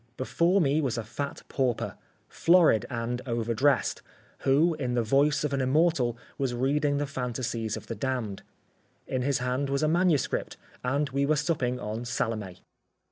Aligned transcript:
Before 0.17 0.59
me 0.59 0.81
was 0.81 0.97
a 0.97 1.03
fat 1.03 1.43
pauper, 1.47 1.95
florid 2.27 2.87
and 2.89 3.21
over 3.27 3.53
dressed, 3.53 4.01
who, 4.39 4.73
in 4.79 4.95
the 4.95 5.03
voice 5.03 5.43
of 5.43 5.53
an 5.53 5.61
immortal, 5.61 6.17
was 6.39 6.55
reading 6.55 6.97
the 6.97 7.05
fantasies 7.05 7.77
of 7.77 7.85
the 7.85 7.93
damned. 7.93 8.41
In 9.05 9.21
his 9.21 9.37
hand 9.37 9.69
was 9.69 9.83
a 9.83 9.87
manuscript, 9.87 10.57
and 10.83 11.11
we 11.11 11.27
were 11.27 11.35
supping 11.35 11.79
on 11.79 12.05
"Salome." 12.05 12.61